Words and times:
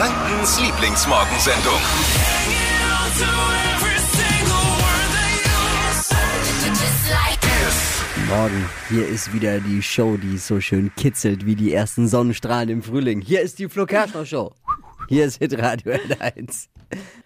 Frankens 0.00 0.58
Lieblingsmorgensendung. 0.58 1.74
Morgen, 8.26 8.64
hier 8.88 9.06
ist 9.06 9.34
wieder 9.34 9.60
die 9.60 9.82
Show, 9.82 10.16
die 10.16 10.38
so 10.38 10.58
schön 10.58 10.90
kitzelt 10.96 11.44
wie 11.44 11.54
die 11.54 11.74
ersten 11.74 12.08
Sonnenstrahlen 12.08 12.70
im 12.70 12.82
Frühling. 12.82 13.20
Hier 13.20 13.42
ist 13.42 13.58
die 13.58 13.68
Flo 13.68 13.84
Kerschner 13.84 14.24
Show. 14.24 14.54
Hier 15.10 15.26
ist 15.26 15.36
Hitradio 15.36 15.92
N1. 15.92 16.68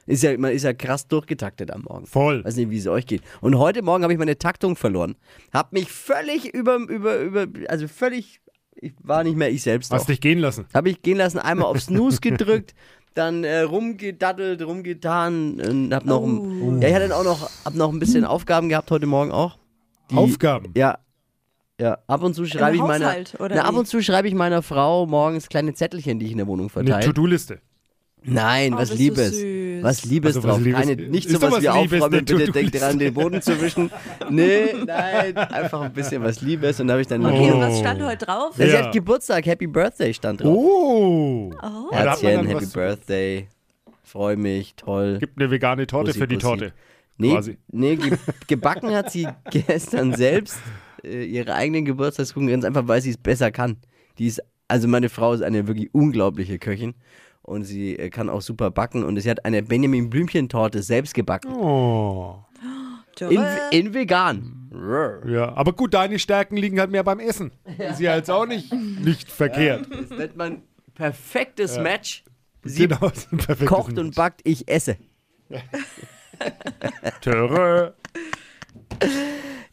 Ist 0.06 0.22
ja, 0.24 0.36
man 0.36 0.50
ist 0.50 0.64
ja 0.64 0.72
krass 0.72 1.06
durchgetaktet 1.06 1.70
am 1.70 1.82
Morgen. 1.82 2.06
Voll. 2.06 2.44
Weiß 2.44 2.56
nicht, 2.56 2.70
wie 2.70 2.78
es 2.78 2.88
euch 2.88 3.06
geht. 3.06 3.22
Und 3.40 3.56
heute 3.56 3.82
Morgen 3.82 4.02
habe 4.02 4.12
ich 4.12 4.18
meine 4.18 4.36
Taktung 4.36 4.74
verloren. 4.74 5.14
Hab 5.52 5.72
mich 5.72 5.92
völlig 5.92 6.52
über, 6.52 6.76
über, 6.76 7.18
über, 7.18 7.46
also 7.68 7.86
völlig, 7.86 8.40
ich 8.76 8.92
war 9.02 9.24
nicht 9.24 9.36
mehr 9.36 9.50
ich 9.50 9.62
selbst. 9.62 9.92
Hast 9.92 10.02
auch. 10.02 10.06
dich 10.06 10.20
gehen 10.20 10.38
lassen. 10.38 10.66
Habe 10.74 10.90
ich 10.90 11.02
gehen 11.02 11.18
lassen, 11.18 11.38
einmal 11.38 11.66
auf 11.66 11.80
Snooze 11.80 12.20
gedrückt, 12.20 12.74
dann 13.14 13.44
äh, 13.44 13.60
rumgedaddelt, 13.60 14.62
rumgetan 14.62 15.60
und 15.60 15.94
hab 15.94 16.04
noch, 16.04 16.22
ein, 16.24 16.80
ja, 16.82 16.88
ich 16.88 16.94
hatte 16.94 17.08
dann 17.08 17.18
auch 17.18 17.24
noch, 17.24 17.50
hab 17.64 17.74
noch 17.74 17.92
ein 17.92 17.98
bisschen 17.98 18.24
Aufgaben 18.24 18.68
gehabt 18.68 18.90
heute 18.90 19.06
Morgen 19.06 19.30
auch. 19.32 19.58
Die- 20.10 20.16
Aufgaben. 20.16 20.72
Ja. 20.76 20.98
Ja, 21.80 21.98
ab 22.06 22.22
und 22.22 22.34
zu 22.34 22.46
schreibe 22.46 22.76
ich 22.76 22.82
meiner, 22.82 23.16
na, 23.40 23.62
ab 23.62 23.74
und 23.74 23.88
zu 23.88 24.00
schreibe 24.00 24.28
ich 24.28 24.34
meiner 24.34 24.62
Frau 24.62 25.06
morgens 25.06 25.48
kleine 25.48 25.74
Zettelchen, 25.74 26.20
die 26.20 26.26
ich 26.26 26.32
in 26.32 26.38
der 26.38 26.46
Wohnung 26.46 26.66
Eine 26.66 26.86
verteile. 26.86 27.04
To-Do-liste. 27.06 27.60
Nein, 28.24 28.74
Oh, 28.74 28.78
was 28.78 28.94
Liebes. 28.94 29.32
süß. 29.38 29.82
Was 29.82 30.04
Liebes 30.04 30.36
Also 30.36 30.48
was 30.48 30.54
drauf. 30.56 30.64
Liebes. 30.64 30.80
Keine, 30.80 30.96
nicht 31.08 31.28
so 31.28 31.42
was 31.42 31.60
wie 31.62 31.68
aufräumen, 31.68 32.24
bitte 32.24 32.50
denkt 32.52 32.80
dran, 32.80 32.98
den 32.98 33.12
Boden 33.12 33.42
zu 33.42 33.60
wischen. 33.60 33.90
Nee, 34.30 34.72
nein, 34.86 35.36
einfach 35.36 35.82
ein 35.82 35.92
bisschen 35.92 36.22
was 36.22 36.40
Liebes 36.40 36.80
und 36.80 36.86
da 36.86 36.94
habe 36.94 37.02
ich 37.02 37.06
dann 37.08 37.24
Okay, 37.24 37.50
Oh. 37.50 37.54
und 37.54 37.60
was 37.60 37.78
stand 37.80 38.02
heute 38.02 38.24
drauf? 38.24 38.58
Ja, 38.58 38.66
Sie 38.66 38.78
hat 38.78 38.92
Geburtstag, 38.92 39.44
Happy 39.46 39.66
Birthday 39.66 40.14
stand 40.14 40.40
drauf. 40.42 40.56
Oh. 40.56 41.52
Herzchen, 41.92 42.34
dann 42.36 42.46
Happy 42.46 42.66
Birthday. 42.66 43.48
Freu 44.02 44.36
mich, 44.36 44.74
toll. 44.76 45.18
Gibt 45.18 45.38
eine 45.38 45.50
vegane 45.50 45.86
Torte 45.86 46.08
Bussi, 46.08 46.18
für 46.18 46.26
die 46.28 46.36
Bussi. 46.36 46.46
Torte. 46.46 46.72
Nee, 47.18 47.30
quasi. 47.32 47.58
nee 47.70 47.96
ge 47.96 48.16
gebacken 48.48 48.90
hat 48.92 49.10
sie 49.12 49.28
gestern 49.50 50.14
selbst 50.14 50.58
äh, 51.04 51.24
ihre 51.24 51.54
eigenen 51.54 51.84
Geburtstagskuchen, 51.84 52.48
ganz 52.48 52.64
einfach, 52.64 52.88
weil 52.88 53.00
sie 53.02 53.10
es 53.10 53.18
besser 53.18 53.50
kann. 53.50 53.76
Die 54.18 54.26
ist, 54.26 54.42
also 54.68 54.88
meine 54.88 55.08
Frau 55.10 55.32
ist 55.32 55.42
eine 55.42 55.66
wirklich 55.68 55.92
unglaubliche 55.92 56.58
Köchin 56.58 56.94
und 57.44 57.64
sie 57.64 57.96
äh, 57.96 58.10
kann 58.10 58.28
auch 58.28 58.42
super 58.42 58.70
backen 58.70 59.04
und 59.04 59.20
sie 59.20 59.30
hat 59.30 59.44
eine 59.44 59.62
Benjamin 59.62 60.10
Blümchen 60.10 60.48
Torte 60.48 60.82
selbst 60.82 61.14
gebacken. 61.14 61.52
Oh. 61.52 62.38
In, 63.20 63.44
in 63.70 63.94
vegan. 63.94 64.68
Ja, 65.24 65.54
aber 65.54 65.72
gut, 65.72 65.94
deine 65.94 66.18
Stärken 66.18 66.56
liegen 66.56 66.80
halt 66.80 66.90
mehr 66.90 67.04
beim 67.04 67.20
Essen. 67.20 67.52
Ist 67.78 68.00
ja 68.00 68.16
jetzt 68.16 68.28
auch 68.28 68.44
nicht, 68.44 68.72
nicht 68.72 69.30
verkehrt. 69.30 69.86
Das 69.88 70.10
nennt 70.10 70.36
man 70.36 70.62
perfektes 70.96 71.78
Match. 71.78 72.24
Sie 72.64 72.88
Genau, 72.88 72.98
perfektes 73.36 73.66
kocht 73.68 73.98
und 73.98 74.06
Match. 74.06 74.16
backt, 74.16 74.40
ich 74.42 74.66
esse. 74.66 74.96
Töre. 77.20 77.94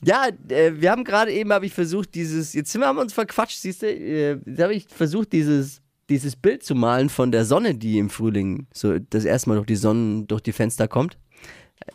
Ja, 0.03 0.27
äh, 0.49 0.73
wir 0.75 0.91
haben 0.91 1.03
gerade 1.03 1.31
eben, 1.31 1.51
habe 1.51 1.65
ich 1.65 1.73
versucht, 1.73 2.13
dieses, 2.15 2.53
jetzt 2.53 2.71
sind 2.71 2.81
wir 2.81 2.87
haben 2.87 2.97
uns 2.97 3.13
verquatscht, 3.13 3.59
siehst 3.59 3.81
du, 3.81 3.87
äh, 3.87 4.37
da 4.45 4.63
habe 4.63 4.73
ich 4.73 4.87
versucht, 4.87 5.31
dieses, 5.33 5.80
dieses 6.11 6.35
Bild 6.35 6.61
zu 6.61 6.75
malen 6.75 7.09
von 7.09 7.31
der 7.31 7.45
Sonne, 7.45 7.73
die 7.73 7.97
im 7.97 8.09
Frühling 8.09 8.67
so 8.73 8.99
das 8.99 9.25
erste 9.25 9.49
Mal 9.49 9.55
durch 9.55 9.67
die 9.67 9.75
Sonne, 9.75 10.25
durch 10.25 10.41
die 10.41 10.51
Fenster 10.51 10.87
kommt. 10.87 11.17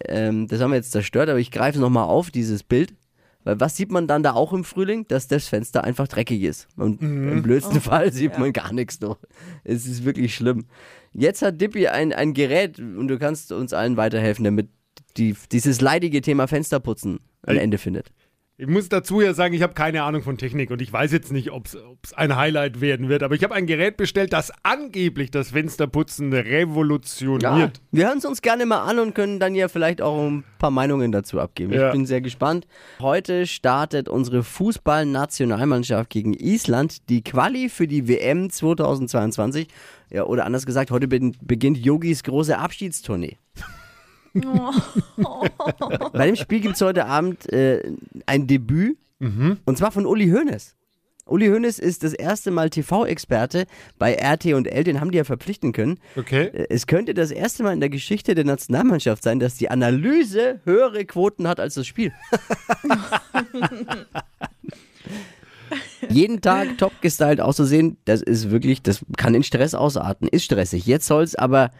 Ähm, 0.06 0.48
das 0.48 0.60
haben 0.60 0.70
wir 0.70 0.76
jetzt 0.76 0.90
zerstört, 0.90 1.28
aber 1.28 1.38
ich 1.38 1.50
greife 1.50 1.78
nochmal 1.78 2.04
auf, 2.04 2.30
dieses 2.30 2.62
Bild. 2.62 2.94
Weil 3.44 3.60
was 3.60 3.76
sieht 3.76 3.92
man 3.92 4.08
dann 4.08 4.24
da 4.24 4.32
auch 4.32 4.52
im 4.52 4.64
Frühling? 4.64 5.06
Dass 5.06 5.28
das 5.28 5.46
Fenster 5.46 5.84
einfach 5.84 6.08
dreckig 6.08 6.42
ist. 6.42 6.66
Und 6.76 7.00
im 7.00 7.42
blödsten 7.42 7.80
Fall 7.80 8.12
sieht 8.12 8.38
man 8.38 8.52
gar 8.52 8.72
nichts 8.72 9.00
noch. 9.00 9.18
Es 9.62 9.86
ist 9.86 10.04
wirklich 10.04 10.34
schlimm. 10.34 10.64
Jetzt 11.12 11.42
hat 11.42 11.60
Dippy 11.60 11.86
ein, 11.86 12.12
ein 12.12 12.34
Gerät 12.34 12.80
und 12.80 13.06
du 13.06 13.18
kannst 13.18 13.52
uns 13.52 13.72
allen 13.72 13.96
weiterhelfen, 13.96 14.44
damit 14.44 14.68
die, 15.16 15.36
dieses 15.52 15.80
leidige 15.80 16.22
Thema 16.22 16.48
Fensterputzen 16.48 17.20
ein. 17.42 17.56
Ende 17.58 17.78
findet. 17.78 18.10
Ich 18.58 18.66
muss 18.66 18.88
dazu 18.88 19.20
ja 19.20 19.34
sagen, 19.34 19.52
ich 19.52 19.60
habe 19.60 19.74
keine 19.74 20.02
Ahnung 20.02 20.22
von 20.22 20.38
Technik 20.38 20.70
und 20.70 20.80
ich 20.80 20.90
weiß 20.90 21.12
jetzt 21.12 21.30
nicht, 21.30 21.50
ob 21.50 21.66
es 21.66 22.14
ein 22.14 22.36
Highlight 22.36 22.80
werden 22.80 23.10
wird, 23.10 23.22
aber 23.22 23.34
ich 23.34 23.44
habe 23.44 23.54
ein 23.54 23.66
Gerät 23.66 23.98
bestellt, 23.98 24.32
das 24.32 24.50
angeblich 24.62 25.30
das 25.30 25.50
Fensterputzen 25.50 26.32
revolutioniert. 26.32 27.82
wir 27.92 28.06
hören 28.06 28.16
es 28.16 28.24
uns 28.24 28.40
gerne 28.40 28.64
mal 28.64 28.80
an 28.84 28.98
und 28.98 29.14
können 29.14 29.40
dann 29.40 29.54
ja 29.54 29.68
vielleicht 29.68 30.00
auch 30.00 30.26
ein 30.26 30.42
paar 30.58 30.70
Meinungen 30.70 31.12
dazu 31.12 31.38
abgeben. 31.38 31.74
Ja. 31.74 31.88
Ich 31.88 31.92
bin 31.92 32.06
sehr 32.06 32.22
gespannt. 32.22 32.66
Heute 32.98 33.46
startet 33.46 34.08
unsere 34.08 34.42
Fußballnationalmannschaft 34.42 36.08
gegen 36.08 36.32
Island 36.32 37.10
die 37.10 37.22
Quali 37.22 37.68
für 37.68 37.86
die 37.86 38.08
WM 38.08 38.48
2022. 38.48 39.68
Ja, 40.10 40.24
oder 40.24 40.46
anders 40.46 40.64
gesagt, 40.64 40.90
heute 40.90 41.08
beginnt 41.08 41.76
Yogis 41.76 42.22
große 42.22 42.56
Abschiedstournee. 42.56 43.36
Bei 46.12 46.26
dem 46.26 46.36
Spiel 46.36 46.60
gibt 46.60 46.74
es 46.76 46.80
heute 46.80 47.06
Abend 47.06 47.50
äh, 47.52 47.82
ein 48.26 48.46
Debüt 48.46 48.96
und 49.64 49.78
zwar 49.78 49.92
von 49.92 50.04
Uli 50.06 50.28
Hoeneß. 50.30 50.74
Uli 51.28 51.48
Hoeneß 51.48 51.78
ist 51.80 52.04
das 52.04 52.12
erste 52.12 52.50
Mal 52.52 52.70
TV-Experte 52.70 53.66
bei 53.98 54.14
RT 54.14 54.52
und 54.54 54.68
L, 54.68 54.84
den 54.84 55.00
haben 55.00 55.10
die 55.10 55.18
ja 55.18 55.24
verpflichten 55.24 55.72
können. 55.72 55.98
Okay. 56.16 56.44
Äh, 56.52 56.66
Es 56.70 56.86
könnte 56.86 57.14
das 57.14 57.30
erste 57.32 57.62
Mal 57.64 57.72
in 57.72 57.80
der 57.80 57.88
Geschichte 57.88 58.34
der 58.36 58.44
Nationalmannschaft 58.44 59.22
sein, 59.24 59.40
dass 59.40 59.56
die 59.56 59.68
Analyse 59.70 60.60
höhere 60.64 61.04
Quoten 61.04 61.48
hat 61.48 61.58
als 61.58 61.74
das 61.74 61.86
Spiel. 61.86 62.12
Jeden 66.08 66.40
Tag 66.40 66.78
top 66.78 66.92
gestylt 67.00 67.40
auszusehen, 67.40 67.96
das 68.04 68.22
ist 68.22 68.50
wirklich, 68.50 68.82
das 68.82 69.00
kann 69.16 69.34
in 69.34 69.42
Stress 69.42 69.74
ausarten, 69.74 70.28
ist 70.28 70.44
stressig. 70.44 70.86
Jetzt 70.86 71.06
soll 71.06 71.24
es 71.24 71.34
aber 71.34 71.70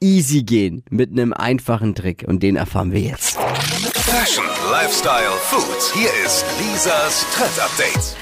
easy 0.00 0.42
gehen 0.42 0.82
mit 0.90 1.10
einem 1.10 1.32
einfachen 1.32 1.94
Trick 1.94 2.24
und 2.26 2.42
den 2.42 2.56
erfahren 2.56 2.92
wir 2.92 3.00
jetzt. 3.00 3.38
Fashion, 3.94 4.44
Lifestyle, 4.70 5.32
Food. 5.42 5.92
Hier 5.94 6.10
ist 6.24 6.44
Lisas 6.60 7.26
Trend 7.34 7.60
Update. 7.60 8.16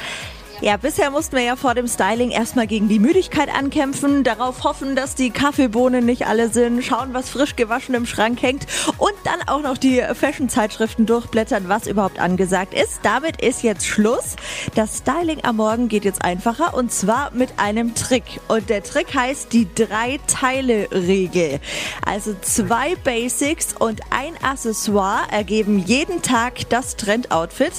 Ja, 0.64 0.78
bisher 0.78 1.10
mussten 1.10 1.36
wir 1.36 1.42
ja 1.42 1.56
vor 1.56 1.74
dem 1.74 1.86
Styling 1.86 2.30
erstmal 2.30 2.66
gegen 2.66 2.88
die 2.88 2.98
Müdigkeit 2.98 3.54
ankämpfen, 3.54 4.24
darauf 4.24 4.64
hoffen, 4.64 4.96
dass 4.96 5.14
die 5.14 5.28
Kaffeebohnen 5.28 6.06
nicht 6.06 6.26
alle 6.26 6.48
sind, 6.48 6.82
schauen, 6.82 7.12
was 7.12 7.28
frisch 7.28 7.54
gewaschen 7.54 7.94
im 7.94 8.06
Schrank 8.06 8.40
hängt 8.40 8.66
und 8.96 9.12
dann 9.24 9.46
auch 9.46 9.60
noch 9.60 9.76
die 9.76 10.00
Fashion-Zeitschriften 10.00 11.04
durchblättern, 11.04 11.68
was 11.68 11.86
überhaupt 11.86 12.18
angesagt 12.18 12.72
ist. 12.72 13.00
Damit 13.02 13.42
ist 13.42 13.62
jetzt 13.62 13.84
Schluss. 13.84 14.36
Das 14.74 15.00
Styling 15.00 15.44
am 15.44 15.56
Morgen 15.56 15.88
geht 15.88 16.06
jetzt 16.06 16.24
einfacher 16.24 16.72
und 16.72 16.90
zwar 16.90 17.30
mit 17.32 17.50
einem 17.58 17.94
Trick. 17.94 18.40
Und 18.48 18.70
der 18.70 18.82
Trick 18.82 19.14
heißt 19.14 19.52
die 19.52 19.68
Drei-Teile-Regel. 19.74 21.60
Also 22.06 22.34
zwei 22.40 22.94
Basics 23.04 23.74
und 23.78 24.00
ein 24.08 24.32
Accessoire 24.42 25.30
ergeben 25.30 25.78
jeden 25.78 26.22
Tag 26.22 26.70
das 26.70 26.96
Trendoutfit. 26.96 27.74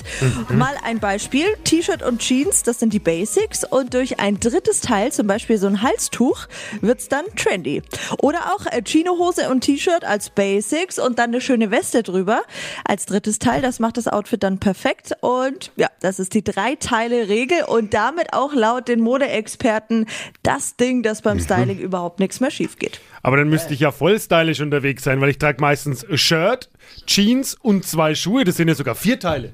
Mal 0.49 0.75
ein 0.83 0.99
Beispiel, 0.99 1.47
T-Shirt 1.63 2.03
und 2.03 2.19
Jeans, 2.19 2.61
das 2.61 2.74
sind 2.79 2.93
die 2.93 2.99
Basics 2.99 3.63
und 3.63 3.93
durch 3.93 4.19
ein 4.19 4.39
drittes 4.39 4.81
Teil, 4.81 5.11
zum 5.11 5.27
Beispiel 5.27 5.57
so 5.57 5.67
ein 5.67 5.81
Halstuch, 5.81 6.47
wird's 6.81 7.07
dann 7.07 7.25
trendy. 7.35 7.81
Oder 8.19 8.53
auch 8.53 8.65
äh, 8.65 8.81
Chinohose 8.83 9.49
und 9.49 9.61
T-Shirt 9.61 10.03
als 10.03 10.29
Basics 10.29 10.99
und 10.99 11.19
dann 11.19 11.29
eine 11.29 11.41
schöne 11.41 11.71
Weste 11.71 12.03
drüber 12.03 12.41
als 12.83 13.05
drittes 13.05 13.39
Teil. 13.39 13.61
Das 13.61 13.79
macht 13.79 13.97
das 13.97 14.07
Outfit 14.07 14.43
dann 14.43 14.59
perfekt 14.59 15.13
und 15.21 15.71
ja, 15.75 15.89
das 16.01 16.19
ist 16.19 16.33
die 16.33 16.43
Drei-Teile-Regel 16.43 17.63
und 17.67 17.93
damit 17.93 18.33
auch 18.33 18.53
laut 18.53 18.87
den 18.87 19.01
Modeexperten 19.01 20.05
das 20.43 20.75
Ding, 20.75 21.03
dass 21.03 21.21
beim 21.21 21.39
Styling 21.39 21.79
überhaupt 21.79 22.19
nichts 22.19 22.39
mehr 22.39 22.51
schief 22.51 22.77
geht. 22.77 22.99
Aber 23.23 23.37
dann 23.37 23.49
müsste 23.49 23.73
ich 23.73 23.79
ja 23.79 23.91
voll 23.91 24.19
stylisch 24.19 24.61
unterwegs 24.61 25.03
sein, 25.03 25.19
weil 25.21 25.29
ich 25.29 25.39
trage 25.39 25.59
meistens 25.59 26.05
Shirt, 26.13 26.69
Jeans 27.07 27.55
und 27.55 27.85
zwei 27.85 28.15
Schuhe. 28.15 28.43
Das 28.43 28.57
sind 28.57 28.67
ja 28.67 28.75
sogar 28.75 28.95
vier 28.95 29.19
Teile. 29.19 29.53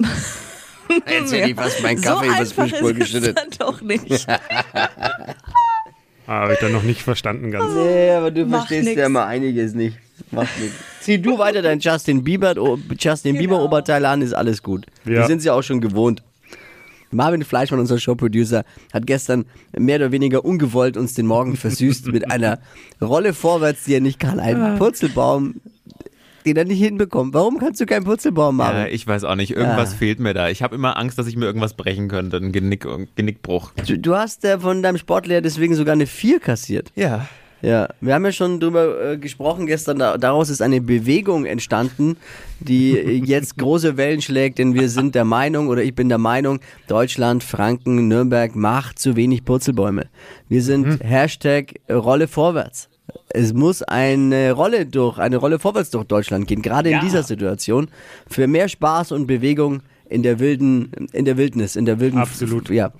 Jetzt 1.08 1.32
hätte 1.32 1.50
ich 1.50 1.56
fast 1.56 1.82
meinen 1.82 1.98
so 2.02 2.08
Kaffee 2.08 2.26
übers 2.26 2.38
einfach 2.50 2.64
Fischbrot 2.64 2.90
ist 2.98 2.98
es 2.98 3.12
geschüttet. 3.12 3.38
dann 3.38 3.50
doch 3.58 3.80
nicht. 3.80 4.26
Ah, 6.26 6.40
Habe 6.40 6.54
ich 6.54 6.58
dann 6.58 6.72
noch 6.72 6.82
nicht 6.84 7.02
verstanden 7.02 7.50
ganz. 7.50 7.74
Nee, 7.74 8.10
aber 8.12 8.30
du 8.30 8.46
Macht 8.46 8.68
verstehst 8.68 8.88
nix. 8.88 8.98
ja 8.98 9.10
mal 9.10 9.26
einiges 9.26 9.74
nicht. 9.74 9.98
Macht 10.30 10.58
nichts. 10.58 10.74
Zieh 11.00 11.18
du 11.20 11.38
weiter 11.38 11.60
dein 11.60 11.80
Justin 11.80 12.24
Bieber, 12.24 12.54
oh, 12.56 12.78
Justin 12.98 13.36
Bieber 13.36 13.56
Genau. 13.56 13.66
Oberteil 13.66 14.06
an, 14.06 14.22
ist 14.22 14.32
alles 14.32 14.62
gut. 14.62 14.86
Ja. 15.04 15.10
Wir 15.10 15.26
sind 15.26 15.44
ja 15.44 15.52
auch 15.52 15.60
schon 15.62 15.82
gewohnt. 15.82 16.22
Marvin 17.10 17.44
Fleischmann, 17.44 17.78
unser 17.78 17.98
Showproducer, 17.98 18.64
hat 18.94 19.06
gestern 19.06 19.44
mehr 19.76 19.96
oder 19.96 20.12
weniger 20.12 20.46
ungewollt 20.46 20.96
uns 20.96 21.12
den 21.12 21.26
Morgen 21.26 21.56
versüßt 21.58 22.06
mit 22.06 22.30
einer 22.32 22.58
Rolle 23.02 23.34
vorwärts, 23.34 23.84
die 23.84 23.92
er 23.94 24.00
nicht 24.00 24.18
kann. 24.18 24.40
Ein 24.40 24.78
Purzelbaum, 24.78 25.56
den 26.46 26.56
er 26.56 26.64
nicht 26.64 26.78
hinbekommt. 26.80 27.34
Warum 27.34 27.58
kannst 27.58 27.80
du 27.80 27.86
keinen 27.86 28.04
Purzelbaum 28.04 28.58
Ja, 28.58 28.64
machen? 28.64 28.86
ich 28.90 29.06
weiß 29.06 29.24
auch 29.24 29.34
nicht. 29.36 29.52
Irgendwas 29.52 29.92
Ja. 29.92 29.98
fehlt 29.98 30.20
mir 30.20 30.34
da. 30.34 30.48
Ich 30.48 30.62
habe 30.62 30.74
immer 30.74 30.96
Angst, 30.98 31.18
dass 31.18 31.26
ich 31.26 31.36
mir 31.36 31.46
irgendwas 31.46 31.74
brechen 31.74 32.08
könnte. 32.08 32.36
Ein 32.36 32.52
Genick, 32.52 32.86
Genickbruch. 33.16 33.72
Du, 33.86 33.98
du 33.98 34.14
hast 34.14 34.44
äh, 34.44 34.58
von 34.58 34.82
deinem 34.82 34.98
Sportlehrer 34.98 35.40
deswegen 35.40 35.74
sogar 35.74 35.92
eine 35.94 36.06
4 36.06 36.40
kassiert. 36.40 36.92
Ja, 36.94 37.26
Ja, 37.62 37.88
wir 38.02 38.12
haben 38.12 38.26
ja 38.26 38.32
schon 38.32 38.60
drüber 38.60 39.12
äh, 39.12 39.16
gesprochen 39.16 39.66
gestern. 39.66 39.98
Da, 39.98 40.18
daraus 40.18 40.50
ist 40.50 40.60
eine 40.60 40.82
Bewegung 40.82 41.46
entstanden, 41.46 42.18
die 42.60 42.98
äh, 42.98 43.12
jetzt 43.24 43.56
große 43.58 43.96
Wellen 43.96 44.20
schlägt, 44.20 44.58
denn 44.58 44.74
wir 44.74 44.90
sind 44.90 45.14
der 45.14 45.24
Meinung 45.24 45.68
oder 45.68 45.82
ich 45.82 45.94
bin 45.94 46.10
der 46.10 46.18
Meinung, 46.18 46.60
Deutschland, 46.88 47.42
Franken, 47.42 48.06
Nürnberg 48.08 48.54
macht 48.54 48.98
zu 48.98 49.16
wenig 49.16 49.46
Purzelbäume. 49.46 50.08
Wir 50.48 50.60
sind 50.62 51.02
Hashtag 51.02 51.76
Rolle 51.90 52.28
vorwärts. 52.28 52.90
Es 53.28 53.52
muss 53.52 53.82
eine 53.82 54.52
Rolle 54.52 54.86
durch, 54.86 55.18
eine 55.18 55.36
Rolle 55.36 55.58
vorwärts 55.58 55.90
durch 55.90 56.04
Deutschland 56.04 56.46
gehen, 56.46 56.62
gerade 56.62 56.90
in 56.90 57.00
dieser 57.00 57.22
Situation. 57.22 57.88
Für 58.28 58.46
mehr 58.46 58.68
Spaß 58.68 59.12
und 59.12 59.26
Bewegung 59.26 59.82
in 60.14 60.22
der 60.22 60.38
wilden, 60.38 61.08
in 61.12 61.24
der 61.24 61.36
Wildnis, 61.36 61.74
in 61.74 61.84
der 61.84 61.98
wilden. 61.98 62.18
Absolut. 62.18 62.70
Ja. 62.70 62.92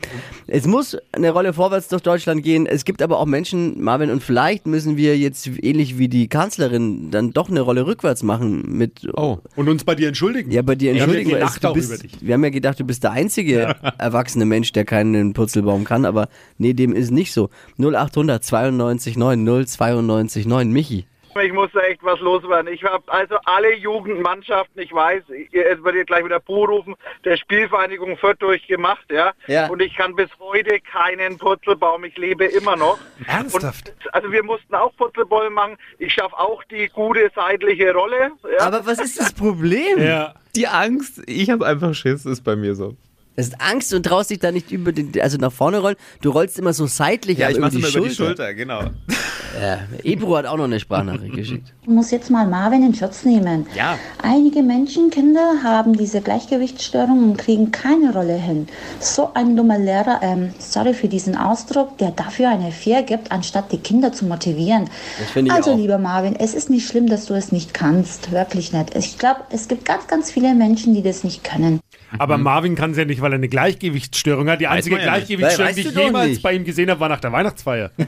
Es 0.49 0.67
muss 0.67 0.97
eine 1.13 1.31
Rolle 1.31 1.53
vorwärts 1.53 1.89
durch 1.89 2.03
Deutschland 2.03 2.43
gehen. 2.43 2.67
Es 2.67 2.85
gibt 2.85 3.01
aber 3.03 3.21
auch 3.21 3.27
Menschen, 3.27 3.81
Marvin, 3.81 4.11
und 4.11 4.23
vielleicht 4.23 4.67
müssen 4.67 4.97
wir 4.97 5.17
jetzt 5.17 5.49
ähnlich 5.63 5.97
wie 5.97 6.09
die 6.09 6.29
Kanzlerin 6.29 7.13
dann 7.13 7.33
doch 7.33 7.49
eine 7.49 7.61
Rolle 7.61 7.87
rückwärts 7.87 8.25
machen 8.25 8.65
mit. 8.67 9.09
Oh. 9.17 9.39
Und 9.55 9.69
uns 9.69 9.85
bei 9.85 9.95
dir 9.95 10.09
entschuldigen. 10.09 10.51
Ja, 10.51 10.63
bei 10.63 10.75
dir 10.75 10.93
Wir 10.93 11.03
haben 11.03 11.13
ja 11.13 11.19
entschuldigen 11.19 11.31
wir 11.31 11.39
gelacht 11.39 11.63
du 11.63 11.69
auch 11.69 11.75
bist, 11.75 11.93
über 11.93 12.03
dich. 12.03 12.13
Wir 12.21 12.35
haben 12.35 12.45
ja 12.45 12.51
gedacht, 12.51 12.81
du 12.81 12.85
bist 12.85 13.05
der 13.05 13.13
einzige 13.13 13.77
erwachsene 13.99 14.45
Mensch, 14.45 14.73
der 14.73 14.85
keinen 14.85 15.33
Purzelbaum 15.33 15.85
kann, 15.85 16.05
aber 16.05 16.29
nee, 16.59 16.75
dem 16.75 16.93
ist 16.93 17.13
nicht 17.13 17.33
so. 17.33 17.49
0800 17.79 18.43
92 18.43 19.17
9 19.17 19.67
092 19.67 20.47
9 20.47 20.71
Michi. 20.73 21.07
Ich 21.43 21.53
muss 21.53 21.71
da 21.73 21.81
echt 21.81 22.03
was 22.03 22.21
loswerden. 22.21 22.73
Ich 22.73 22.85
habe 22.85 23.03
also 23.13 23.37
alle 23.45 23.75
Jugendmannschaften, 23.75 24.81
ich 24.81 24.93
weiß, 24.93 25.25
ihr 25.51 25.67
es 25.67 25.83
wird 25.83 25.97
ihr 25.97 26.05
gleich 26.05 26.25
wieder 26.25 26.41
rufen, 26.47 26.95
der 27.25 27.37
Spielvereinigung 27.37 28.17
Fürth 28.17 28.41
durchgemacht, 28.41 29.11
ja? 29.11 29.33
Ja. 29.47 29.69
Und 29.69 29.83
ich 29.83 29.95
kann 29.95 30.15
bis 30.15 30.29
heute 30.39 30.79
keinen 30.81 31.39
Purzelbaum. 31.39 32.05
Ich 32.05 32.17
lebe 32.17 32.45
immer 32.45 32.77
noch. 32.77 32.99
Ernsthaft? 33.27 33.89
Und, 33.89 34.15
also 34.15 34.31
wir 34.31 34.43
mussten 34.43 34.75
auch 34.75 34.95
Purzelbäume 34.97 35.51
machen. 35.51 35.77
Ich 35.99 36.13
schaffe 36.13 36.39
auch 36.39 36.63
die 36.65 36.89
gute 36.89 37.31
seitliche 37.35 37.93
Rolle. 37.93 38.33
Ja? 38.59 38.67
Aber 38.67 38.87
was 38.87 39.01
ist 39.01 39.19
das 39.19 39.33
Problem? 39.33 39.99
Ja. 39.99 40.35
Die 40.55 40.69
Angst, 40.69 41.23
ich 41.27 41.51
habe 41.51 41.67
einfach 41.67 41.95
Schiss, 41.95 42.25
ist 42.25 42.43
bei 42.43 42.57
mir 42.57 42.75
so. 42.75 42.97
Es 43.37 43.49
ist 43.49 43.61
Angst 43.61 43.93
und 43.93 44.05
traust 44.07 44.31
dich 44.31 44.39
da 44.39 44.53
nicht 44.53 44.71
über 44.71 44.93
den, 44.93 45.13
also 45.21 45.39
nach 45.39 45.53
vorne 45.53 45.79
rollen. 45.79 45.97
Du 46.21 46.31
rollst 46.31 46.59
immer 46.59 46.73
so 46.73 46.87
seitlich 46.87 47.39
Ja, 47.39 47.51
ich 47.51 47.59
mach's 47.59 47.75
über, 47.75 47.89
immer 47.89 47.93
die 47.93 47.99
über 47.99 48.09
die. 48.09 48.15
Schulter, 48.15 48.55
genau. 48.55 48.91
Ja, 49.61 49.79
Ebro 50.03 50.37
hat 50.37 50.47
auch 50.47 50.57
noch 50.57 50.65
eine 50.65 50.81
Sprachnachricht 50.81 51.35
geschickt. 51.35 51.73
Ich 51.83 51.89
muss 51.89 52.11
jetzt 52.11 52.31
mal 52.31 52.47
Marvin 52.47 52.85
in 52.85 52.95
Schutz 52.95 53.25
nehmen. 53.25 53.67
Ja. 53.77 53.99
Einige 54.23 54.63
Menschenkinder 54.63 55.63
haben 55.63 55.97
diese 55.97 56.21
Gleichgewichtsstörung 56.21 57.31
und 57.31 57.37
kriegen 57.37 57.71
keine 57.71 58.13
Rolle 58.13 58.35
hin. 58.35 58.67
So 59.01 59.31
ein 59.35 59.57
dummer 59.57 59.79
Lehrer, 59.79 60.21
ähm, 60.23 60.55
sorry 60.59 60.95
für 60.95 61.09
diesen 61.09 61.37
Ausdruck, 61.37 61.99
der 61.99 62.11
dafür 62.11 62.49
eine 62.49 62.73
Vier 62.73 63.03
gibt, 63.03 63.31
anstatt 63.33 63.71
die 63.71 63.79
Kinder 63.79 64.13
zu 64.13 64.25
motivieren. 64.25 64.89
Das 65.19 65.31
finde 65.31 65.51
ich 65.51 65.57
also 65.57 65.73
auch. 65.73 65.77
lieber 65.77 65.99
Marvin, 65.99 66.37
es 66.37 66.55
ist 66.55 66.71
nicht 66.71 66.89
schlimm, 66.89 67.07
dass 67.07 67.27
du 67.27 67.35
es 67.35 67.53
nicht 67.53 67.75
kannst. 67.75 68.33
Wirklich 68.33 68.73
nicht. 68.73 68.97
Ich 68.97 69.19
glaube, 69.19 69.41
es 69.51 69.69
gibt 69.69 69.85
ganz, 69.85 70.07
ganz 70.07 70.31
viele 70.31 70.55
Menschen, 70.55 70.95
die 70.95 71.03
das 71.03 71.23
nicht 71.23 71.45
können. 71.45 71.81
Aber 72.19 72.39
Marvin 72.39 72.75
kann 72.75 72.93
es 72.93 72.97
ja 72.97 73.05
nicht, 73.05 73.21
weil 73.21 73.33
er 73.33 73.37
eine 73.37 73.49
Gleichgewichtsstörung 73.49 74.49
hat. 74.49 74.61
Die 74.61 74.67
einzige 74.67 74.97
ja. 74.97 75.03
Gleichgewichtsstörung, 75.03 75.75
die 75.75 75.81
ich 75.81 75.95
jemals 75.95 76.29
nicht. 76.29 76.43
bei 76.43 76.53
ihm 76.53 76.65
gesehen 76.65 76.91
habe, 76.91 77.01
war 77.01 77.09
nach 77.09 77.21
der 77.21 77.33
Weihnachtsfeier. 77.33 77.91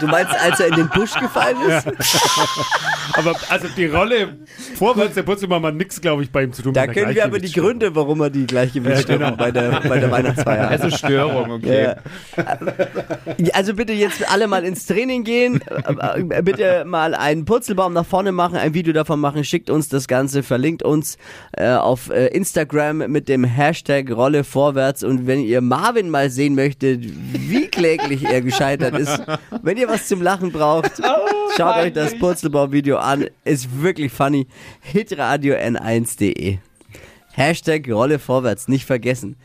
Du 0.00 0.06
meinst, 0.08 0.33
als 0.36 0.60
er 0.60 0.68
in 0.68 0.74
den 0.74 0.88
Busch 0.88 1.14
gefallen 1.14 1.56
ist? 1.68 1.86
Aber 3.12 3.34
also 3.48 3.68
die 3.76 3.86
Rolle 3.86 4.38
vorwärts 4.76 5.14
der 5.14 5.22
Purzelbaum 5.22 5.64
hat 5.66 5.74
nichts, 5.74 6.00
glaube 6.00 6.22
ich, 6.22 6.30
bei 6.30 6.44
ihm 6.44 6.52
zu 6.52 6.62
tun. 6.62 6.72
Da 6.72 6.86
können 6.86 7.14
wir 7.14 7.24
aber 7.24 7.38
die. 7.38 7.52
Gründe, 7.52 7.94
warum 7.94 8.20
er 8.20 8.30
die 8.30 8.46
Gleichgewichtsstörung 8.46 9.20
Ja, 9.20 9.30
genau. 9.30 9.36
bei, 9.36 9.50
der, 9.52 9.80
bei 9.88 10.00
der 10.00 10.10
Weihnachtsfeier 10.10 10.62
hat. 10.70 10.82
Also 10.82 10.96
Störung, 10.96 11.50
okay. 11.52 11.94
Ja. 13.36 13.52
Also 13.52 13.74
bitte 13.74 13.92
jetzt 13.92 14.30
alle 14.30 14.48
mal 14.48 14.64
ins 14.64 14.86
Training 14.86 15.24
gehen, 15.24 15.60
äh, 16.30 16.42
bitte 16.42 16.84
mal 16.84 17.14
einen 17.14 17.44
Purzelbaum 17.44 17.92
nach 17.92 18.06
vorne 18.06 18.32
machen, 18.32 18.56
ein 18.56 18.74
Video 18.74 18.92
davon 18.92 19.20
machen, 19.20 19.44
schickt 19.44 19.70
uns 19.70 19.88
das 19.88 20.08
Ganze, 20.08 20.42
verlinkt 20.42 20.82
uns 20.82 21.16
äh, 21.52 21.68
auf 21.70 22.10
äh, 22.10 22.26
Instagram 22.28 22.98
mit 23.10 23.28
dem 23.28 23.44
Hashtag 23.44 24.10
Rolle 24.10 24.44
vorwärts 24.44 25.04
und 25.04 25.26
wenn 25.26 25.40
ihr 25.40 25.60
Marvin 25.60 26.10
mal 26.10 26.30
sehen 26.30 26.54
möchtet, 26.54 27.04
wie 27.04 27.68
kläglich 27.68 28.24
er 28.24 28.40
gescheitert 28.40 28.98
ist, 28.98 29.22
wenn 29.62 29.76
ihr 29.76 29.88
was 29.88 30.08
zum 30.08 30.22
Lachen 30.24 30.50
braucht, 30.50 30.92
schaut 31.56 31.76
euch 31.76 31.92
das 31.92 32.18
Purzelbaum-Video 32.18 32.96
an, 32.96 33.26
ist 33.44 33.82
wirklich 33.82 34.10
funny. 34.10 34.46
hitradio 34.80 35.54
n1.de 35.54 36.58
Hashtag 37.32 37.88
Rolle 37.88 38.18
vorwärts, 38.18 38.66
nicht 38.66 38.86
vergessen. 38.86 39.36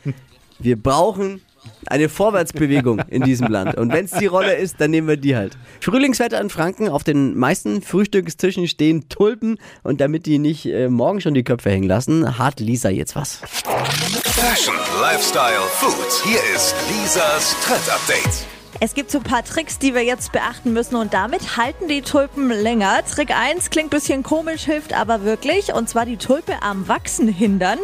Wir 0.58 0.80
brauchen 0.80 1.42
eine 1.86 2.08
Vorwärtsbewegung 2.08 3.00
in 3.08 3.22
diesem 3.22 3.48
Land. 3.48 3.76
Und 3.76 3.92
wenn 3.92 4.04
es 4.04 4.12
die 4.12 4.26
Rolle 4.26 4.54
ist, 4.54 4.80
dann 4.80 4.90
nehmen 4.90 5.08
wir 5.08 5.16
die 5.16 5.36
halt. 5.36 5.58
Frühlingswetter 5.80 6.40
in 6.40 6.50
Franken. 6.50 6.88
Auf 6.88 7.04
den 7.04 7.36
meisten 7.36 7.82
Frühstückstischen 7.82 8.68
stehen 8.68 9.08
Tulpen. 9.08 9.58
Und 9.82 10.00
damit 10.00 10.26
die 10.26 10.38
nicht 10.38 10.66
äh, 10.66 10.88
morgen 10.88 11.20
schon 11.20 11.34
die 11.34 11.44
Köpfe 11.44 11.70
hängen 11.70 11.88
lassen, 11.88 12.38
hat 12.38 12.60
Lisa 12.60 12.88
jetzt 12.88 13.16
was. 13.16 13.40
Fashion, 13.44 14.74
Lifestyle, 15.02 15.60
Food. 15.72 16.22
Hier 16.24 16.40
ist 16.54 16.74
Lisas 16.88 17.56
Trend 17.62 17.90
Update. 17.90 18.59
Es 18.78 18.94
gibt 18.94 19.10
so 19.10 19.18
ein 19.18 19.24
paar 19.24 19.44
Tricks, 19.44 19.78
die 19.78 19.94
wir 19.94 20.04
jetzt 20.04 20.32
beachten 20.32 20.72
müssen 20.72 20.94
und 20.94 21.12
damit 21.12 21.56
halten 21.56 21.88
die 21.88 22.02
Tulpen 22.02 22.50
länger. 22.50 23.04
Trick 23.04 23.36
1 23.36 23.70
klingt 23.70 23.88
ein 23.88 23.90
bisschen 23.90 24.22
komisch, 24.22 24.64
hilft 24.64 24.92
aber 24.92 25.24
wirklich 25.24 25.74
und 25.74 25.88
zwar 25.88 26.06
die 26.06 26.16
Tulpe 26.16 26.62
am 26.62 26.86
Wachsen 26.86 27.28
hindern. 27.28 27.78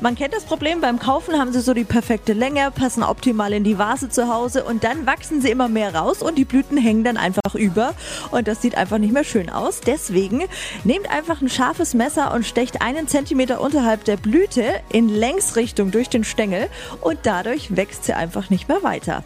Man 0.00 0.14
kennt 0.14 0.32
das 0.32 0.44
Problem, 0.44 0.80
beim 0.80 1.00
Kaufen 1.00 1.38
haben 1.38 1.52
sie 1.52 1.60
so 1.60 1.74
die 1.74 1.84
perfekte 1.84 2.34
Länge, 2.34 2.70
passen 2.70 3.02
optimal 3.02 3.52
in 3.52 3.64
die 3.64 3.78
Vase 3.78 4.08
zu 4.08 4.32
Hause 4.32 4.64
und 4.64 4.84
dann 4.84 5.06
wachsen 5.06 5.42
sie 5.42 5.50
immer 5.50 5.68
mehr 5.68 5.94
raus 5.94 6.22
und 6.22 6.36
die 6.36 6.44
Blüten 6.44 6.78
hängen 6.78 7.04
dann 7.04 7.16
einfach 7.16 7.54
über 7.54 7.94
und 8.30 8.46
das 8.46 8.62
sieht 8.62 8.76
einfach 8.76 8.98
nicht 8.98 9.12
mehr 9.12 9.24
schön 9.24 9.50
aus. 9.50 9.80
Deswegen 9.80 10.44
nehmt 10.84 11.10
einfach 11.10 11.40
ein 11.40 11.50
scharfes 11.50 11.94
Messer 11.94 12.32
und 12.32 12.46
stecht 12.46 12.80
einen 12.80 13.08
Zentimeter 13.08 13.60
unterhalb 13.60 14.04
der 14.04 14.16
Blüte 14.16 14.64
in 14.90 15.08
Längsrichtung 15.08 15.90
durch 15.90 16.08
den 16.08 16.24
Stängel 16.24 16.68
und 17.00 17.18
dadurch 17.24 17.76
wächst 17.76 18.04
sie 18.04 18.14
einfach 18.14 18.50
nicht 18.50 18.68
mehr 18.68 18.82
weiter. 18.82 19.24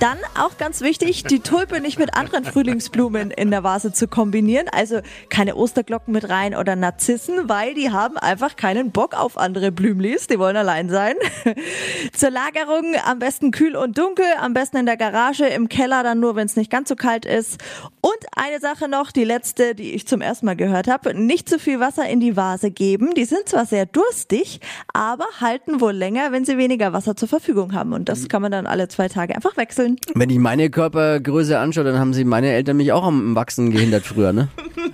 Dann 0.00 0.18
auch 0.40 0.56
ganz 0.56 0.80
wichtig, 0.80 1.24
die 1.24 1.40
Tulpe 1.40 1.80
nicht 1.80 1.98
mit 1.98 2.16
anderen 2.16 2.44
Frühlingsblumen 2.44 3.30
in 3.30 3.50
der 3.50 3.62
Vase 3.62 3.92
zu 3.92 4.08
kombinieren. 4.08 4.66
Also 4.72 5.00
keine 5.28 5.54
Osterglocken 5.54 6.12
mit 6.12 6.28
rein 6.28 6.54
oder 6.54 6.76
Narzissen, 6.76 7.48
weil 7.48 7.74
die 7.74 7.90
haben 7.90 8.16
einfach 8.16 8.56
keinen 8.56 8.90
Bock 8.90 9.14
auf 9.14 9.36
andere 9.36 9.70
Blümlis. 9.70 10.26
Die 10.28 10.38
wollen 10.38 10.56
allein 10.56 10.88
sein. 10.88 11.14
Zur 12.12 12.30
Lagerung 12.30 12.94
am 13.04 13.18
besten 13.18 13.50
kühl 13.50 13.76
und 13.76 13.98
dunkel, 13.98 14.24
am 14.40 14.54
besten 14.54 14.78
in 14.78 14.86
der 14.86 14.96
Garage, 14.96 15.46
im 15.46 15.68
Keller 15.68 16.02
dann 16.02 16.20
nur, 16.20 16.36
wenn 16.36 16.46
es 16.46 16.56
nicht 16.56 16.70
ganz 16.70 16.88
so 16.88 16.96
kalt 16.96 17.26
ist. 17.26 17.58
Und 18.00 18.16
eine 18.34 18.60
Sache 18.60 18.88
noch, 18.88 19.12
die 19.12 19.24
letzte, 19.24 19.74
die 19.74 19.92
ich 19.92 20.06
zum 20.06 20.22
ersten 20.22 20.46
Mal 20.46 20.56
gehört 20.56 20.88
habe. 20.88 21.12
Nicht 21.14 21.48
zu 21.48 21.58
viel 21.58 21.80
Wasser 21.80 22.08
in 22.08 22.20
die 22.20 22.36
Vase 22.36 22.70
geben. 22.70 23.12
Die 23.14 23.26
sind 23.26 23.48
zwar 23.48 23.66
sehr 23.66 23.84
durstig, 23.84 24.60
aber 24.94 25.26
halten 25.40 25.82
wohl 25.82 25.92
länger, 25.92 26.32
wenn 26.32 26.46
sie 26.46 26.56
weniger 26.56 26.94
Wasser 26.94 27.14
zur 27.14 27.28
Verfügung 27.28 27.74
haben. 27.74 27.92
Und 27.92 28.08
das 28.08 28.28
kann 28.28 28.40
man 28.40 28.52
dann 28.52 28.66
alle 28.66 28.88
zwei 28.88 29.08
Tage 29.08 29.34
einfach 29.34 29.58
wechseln. 29.58 29.96
Wenn 30.14 30.29
ich 30.30 30.38
meine 30.38 30.70
Körpergröße 30.70 31.58
anschaue, 31.58 31.84
dann 31.84 31.98
haben 31.98 32.14
sie 32.14 32.24
meine 32.24 32.52
Eltern 32.52 32.76
mich 32.76 32.92
auch 32.92 33.04
am 33.04 33.34
Wachsen 33.34 33.70
gehindert 33.70 34.06
früher, 34.06 34.32
ne? 34.32 34.48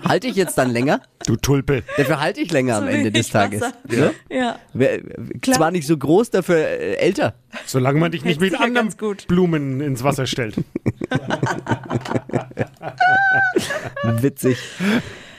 Halte 0.04 0.28
ich 0.28 0.37
jetzt 0.37 0.56
dann 0.56 0.70
länger? 0.70 1.00
Du 1.26 1.37
Tulpe. 1.37 1.82
Dafür 1.96 2.20
halte 2.20 2.40
ich 2.40 2.50
länger 2.52 2.76
am 2.76 2.84
So 2.84 2.90
Ende 2.90 3.10
des 3.10 3.28
Tages. 3.28 3.60
Wasser. 3.60 3.75
Ne? 3.88 4.12
Ja. 4.30 4.58
Klar. 5.42 5.56
Zwar 5.56 5.70
nicht 5.70 5.87
so 5.87 5.96
groß, 5.96 6.30
dafür 6.30 6.56
äh, 6.56 6.94
älter. 6.94 7.34
Solange 7.66 7.99
man 7.99 8.12
dich 8.12 8.25
nicht 8.25 8.40
Hält 8.40 8.52
mit 8.52 8.60
ja 8.60 8.66
anderen 8.66 8.90
gut. 8.96 9.26
Blumen 9.26 9.80
ins 9.80 10.04
Wasser 10.04 10.26
stellt. 10.26 10.56
Witzig. 14.20 14.58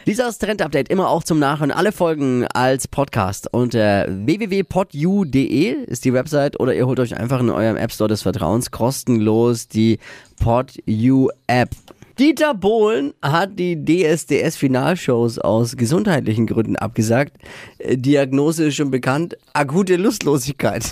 Lisas 0.07 0.37
Trend 0.37 0.61
Update 0.61 0.87
immer 0.87 1.09
auch 1.09 1.21
zum 1.21 1.37
Nachhören. 1.37 1.69
Alle 1.69 1.91
Folgen 1.91 2.47
als 2.53 2.87
Podcast 2.87 3.49
unter 3.51 4.05
www.podu.de 4.07 5.83
ist 5.85 6.05
die 6.05 6.13
Website 6.13 6.61
oder 6.61 6.73
ihr 6.73 6.87
holt 6.87 7.01
euch 7.01 7.17
einfach 7.17 7.41
in 7.41 7.49
eurem 7.49 7.75
App 7.75 7.91
Store 7.91 8.07
des 8.07 8.21
Vertrauens 8.21 8.71
kostenlos 8.71 9.67
die 9.67 9.99
PodU 10.41 11.27
App. 11.47 11.71
Dieter 12.17 12.53
Bohlen 12.53 13.15
hat 13.21 13.59
die 13.59 13.75
DSDS-Finalshows 13.75 15.39
aus 15.39 15.75
gesundheitlichen 15.75 16.47
Gründen 16.47 16.77
abgesagt. 16.77 17.35
Äh, 17.77 17.97
Diagnose 17.97 18.67
ist 18.67 18.75
schon 18.75 18.91
bekannt. 18.91 19.35
Akute 19.51 19.97
Lustlosigkeit. 19.97 20.85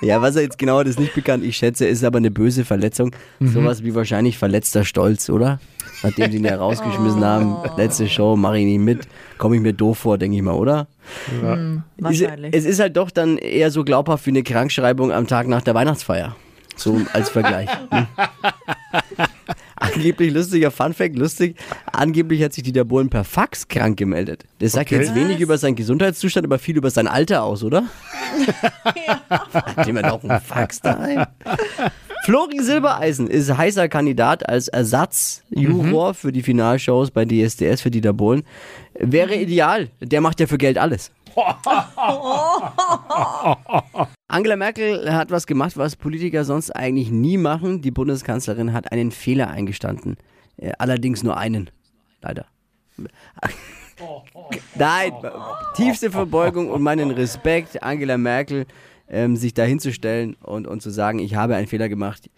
Ja, 0.03 0.19
was 0.19 0.35
er 0.35 0.41
jetzt 0.41 0.57
genau 0.57 0.79
hat, 0.79 0.87
ist 0.87 0.99
nicht 0.99 1.13
bekannt. 1.13 1.43
Ich 1.43 1.57
schätze, 1.57 1.85
ist 1.85 2.03
aber 2.03 2.17
eine 2.17 2.31
böse 2.31 2.65
Verletzung. 2.65 3.11
Sowas 3.39 3.83
wie 3.83 3.93
wahrscheinlich 3.93 4.35
verletzter 4.35 4.83
Stolz, 4.83 5.29
oder? 5.29 5.59
Nachdem 6.03 6.31
sie 6.31 6.37
ihn 6.37 6.45
ja 6.45 6.55
rausgeschmissen 6.55 7.23
haben. 7.23 7.57
Letzte 7.77 8.07
Show, 8.09 8.35
mache 8.35 8.57
ich 8.59 8.65
nicht 8.65 8.79
mit. 8.79 9.07
Komme 9.37 9.55
ich 9.55 9.61
mir 9.61 9.73
doof 9.73 9.99
vor, 9.99 10.17
denke 10.17 10.35
ich 10.37 10.43
mal, 10.43 10.53
oder? 10.55 10.87
Ist, 11.27 11.83
Wahrscheinlich. 11.97 12.53
es 12.55 12.65
ist 12.65 12.79
halt 12.79 12.97
doch 12.97 13.11
dann 13.11 13.37
eher 13.37 13.69
so 13.71 13.83
glaubhaft 13.83 14.25
wie 14.25 14.31
eine 14.31 14.43
Krankschreibung 14.43 15.11
am 15.11 15.27
Tag 15.27 15.47
nach 15.47 15.61
der 15.61 15.75
Weihnachtsfeier. 15.75 16.35
So 16.75 16.99
als 17.13 17.29
Vergleich. 17.29 17.69
Hm. 17.91 18.07
Angeblich 19.75 20.31
lustiger 20.31 20.69
Funfact, 20.71 21.17
lustig. 21.17 21.55
Angeblich 21.91 22.43
hat 22.43 22.53
sich 22.53 22.63
Dieter 22.63 22.85
Bohlen 22.85 23.09
per 23.09 23.23
Fax 23.23 23.67
krank 23.67 23.97
gemeldet. 23.97 24.45
Das 24.59 24.73
sagt 24.73 24.91
Okay. 24.91 25.01
jetzt 25.01 25.15
wenig 25.15 25.39
über 25.39 25.57
seinen 25.57 25.75
Gesundheitszustand, 25.75 26.45
aber 26.45 26.59
viel 26.59 26.77
über 26.77 26.91
sein 26.91 27.07
Alter 27.07 27.43
aus, 27.43 27.63
oder? 27.63 27.83
Hat 29.29 29.87
jemand 29.87 30.05
auch 30.05 30.23
einen 30.23 30.39
Fax 30.39 30.79
daheim? 30.81 31.25
Flori 32.23 32.59
Silbereisen 32.59 33.27
ist 33.27 33.55
heißer 33.57 33.89
Kandidat 33.89 34.47
als 34.47 34.67
Ersatzjuror 34.67 36.13
für 36.13 36.31
die 36.31 36.43
Finalshows 36.43 37.09
bei 37.09 37.25
DSDS 37.25 37.81
für 37.81 37.89
Dieter 37.89 38.13
Bohlen. 38.13 38.43
Wäre 38.93 39.35
ideal. 39.35 39.89
Der 39.99 40.21
macht 40.21 40.39
ja 40.39 40.45
für 40.45 40.59
Geld 40.59 40.77
alles. 40.77 41.11
Angela 44.27 44.55
Merkel 44.55 45.11
hat 45.11 45.31
was 45.31 45.47
gemacht, 45.47 45.77
was 45.77 45.95
Politiker 45.95 46.45
sonst 46.45 46.69
eigentlich 46.71 47.09
nie 47.09 47.37
machen. 47.37 47.81
Die 47.81 47.89
Bundeskanzlerin 47.91 48.71
hat 48.73 48.91
einen 48.91 49.09
Fehler 49.11 49.49
eingestanden. 49.49 50.17
Äh, 50.57 50.73
Allerdings 50.77 51.23
nur 51.23 51.37
einen. 51.37 51.71
Leider. 52.21 52.45
Nein, 54.75 55.13
tiefste 55.75 56.11
Verbeugung 56.11 56.69
und 56.69 56.81
meinen 56.81 57.11
Respekt, 57.11 57.81
Angela 57.81 58.17
Merkel, 58.17 58.65
ähm, 59.11 59.35
sich 59.35 59.53
da 59.53 59.63
hinzustellen 59.63 60.35
und, 60.35 60.65
und 60.67 60.81
zu 60.81 60.89
sagen, 60.89 61.19
ich 61.19 61.35
habe 61.35 61.55
einen 61.55 61.67
Fehler 61.67 61.89
gemacht. 61.89 62.29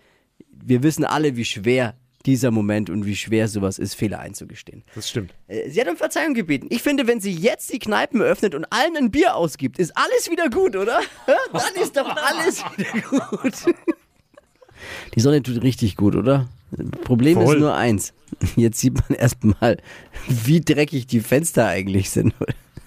Wir 0.52 0.84
wissen 0.84 1.06
alle, 1.06 1.38
wie 1.38 1.46
schwer 1.46 1.96
dieser 2.26 2.52
Moment 2.52 2.90
und 2.90 3.06
wie 3.06 3.16
schwer 3.16 3.48
sowas 3.48 3.78
ist, 3.78 3.96
Fehler 3.96 4.20
einzugestehen. 4.20 4.84
Das 4.96 5.10
stimmt. 5.10 5.34
Äh, 5.48 5.70
Sie 5.70 5.80
hat 5.80 5.88
um 5.88 5.98
Verzeihung 5.98 6.34
gebeten. 6.34 6.68
Ich 6.70 6.82
finde, 6.82 7.06
wenn 7.06 7.20
sie 7.20 7.32
jetzt 7.32 7.72
die 7.72 7.80
Kneipen 7.80 8.22
öffnet 8.22 8.56
und 8.56 8.66
allen 8.72 8.98
ein 8.98 9.12
Bier 9.12 9.36
ausgibt, 9.36 9.78
ist 9.78 9.92
alles 9.96 10.32
wieder 10.32 10.50
gut, 10.50 10.76
oder? 10.76 11.00
Dann 11.28 11.84
ist 11.84 11.96
doch 11.96 12.10
alles 12.16 12.64
wieder 12.78 13.02
gut. 13.10 13.76
Die 15.16 15.20
Sonne 15.20 15.44
tut 15.44 15.62
richtig 15.62 15.96
gut, 15.96 16.16
oder? 16.16 16.50
Problem 17.04 17.36
Voll. 17.36 17.56
ist 17.56 17.60
nur 17.60 17.76
eins. 17.76 18.14
Jetzt 18.56 18.80
sieht 18.80 18.96
man 18.96 19.18
erstmal, 19.18 19.78
wie 20.28 20.62
dreckig 20.62 21.06
die 21.08 21.20
Fenster 21.20 21.68
eigentlich 21.68 22.10
sind. 22.10 22.34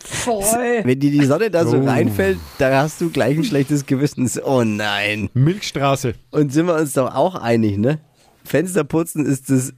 Voll. 0.08 0.42
Wenn 0.84 1.00
dir 1.00 1.10
die 1.10 1.24
Sonne 1.24 1.50
da 1.50 1.66
so 1.66 1.78
Oh. 1.78 1.84
reinfällt, 1.86 2.38
da 2.58 2.82
hast 2.82 3.00
du 3.00 3.10
gleich 3.10 3.36
ein 3.36 3.44
schlechtes 3.44 3.86
Gewissen. 3.86 4.30
Oh 4.44 4.62
nein. 4.64 5.28
Milchstraße. 5.34 6.14
Und 6.30 6.52
sind 6.52 6.66
wir 6.66 6.74
uns 6.76 6.92
doch 6.94 7.14
auch 7.14 7.34
einig, 7.34 7.78
ne? 7.78 8.00
Fensterputzen 8.44 9.26
ist 9.26 9.50
das 9.50 9.72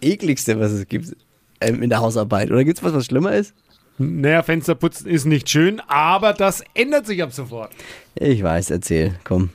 ekligste, 0.00 0.60
was 0.60 0.70
es 0.72 0.86
gibt 0.86 1.16
ähm, 1.60 1.82
in 1.82 1.90
der 1.90 2.00
Hausarbeit. 2.00 2.50
Oder 2.50 2.64
gibt's 2.64 2.82
was, 2.82 2.94
was 2.94 3.06
schlimmer 3.06 3.32
ist? 3.34 3.54
Naja, 3.98 4.42
Fensterputzen 4.42 5.06
ist 5.08 5.26
nicht 5.26 5.50
schön, 5.50 5.80
aber 5.86 6.32
das 6.32 6.62
ändert 6.74 7.06
sich 7.06 7.22
ab 7.22 7.32
sofort. 7.32 7.70
Ich 8.14 8.42
weiß, 8.42 8.70
erzähl, 8.70 9.14
komm. 9.24 9.50